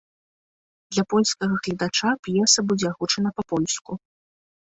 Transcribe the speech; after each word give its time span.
Для 0.95 1.03
польскага 1.13 1.55
гледача 1.67 2.09
п'еса 2.27 2.61
будзе 2.71 2.87
агучана 2.93 3.29
па-польску. 3.41 3.91